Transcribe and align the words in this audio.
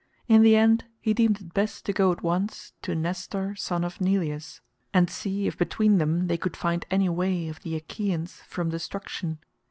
In 0.27 0.41
the 0.41 0.55
end 0.55 0.85
he 0.99 1.13
deemed 1.13 1.39
it 1.39 1.53
best 1.53 1.85
to 1.85 1.93
go 1.93 2.11
at 2.11 2.23
once 2.23 2.73
to 2.81 2.95
Nestor 2.95 3.53
son 3.53 3.83
of 3.83 4.01
Neleus, 4.01 4.59
and 4.95 5.11
see 5.11 5.45
if 5.45 5.59
between 5.59 5.99
them 5.99 6.25
they 6.25 6.37
could 6.37 6.57
find 6.57 6.87
any 6.89 7.07
way 7.07 7.47
of 7.49 7.59
the 7.61 7.75
Achaeans 7.75 8.41
from 8.47 8.69
destruction. 8.71 9.37